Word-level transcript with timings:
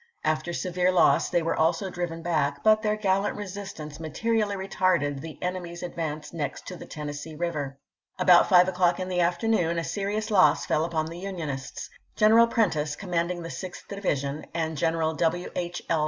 After 0.23 0.51
severe 0.51 0.91
loss 0.91 1.29
they 1.29 1.43
were 1.43 1.55
also 1.55 1.91
driven 1.91 2.23
back, 2.23 2.63
but 2.63 2.81
their 2.81 2.95
gallant 2.95 3.35
resistance 3.35 3.99
materially 3.99 4.55
retarded 4.55 5.21
the 5.21 5.37
enemy's 5.43 5.83
advance 5.83 6.33
next 6.33 6.65
to 6.65 6.75
the 6.75 6.87
Tennessee 6.87 7.35
River. 7.35 7.77
About 8.17 8.49
five 8.49 8.67
o'clock 8.67 8.99
in 8.99 9.09
the 9.09 9.19
afternoon 9.19 9.77
a 9.77 9.83
seri 9.83 10.17
Api. 10.17 10.25
e, 10.25 10.31
1862. 10.31 10.31
ous 10.31 10.31
loss 10.35 10.65
fell 10.65 10.85
upon 10.85 11.05
the 11.05 11.19
Unionists. 11.19 11.87
General 12.15 12.47
Prentiss, 12.47 12.95
commanding 12.95 13.43
the 13.43 13.51
Sixth 13.51 13.87
Division, 13.87 14.47
and 14.55 14.75
Greneral 14.75 15.15
W. 15.19 15.51
H. 15.55 15.83
L. 15.87 15.99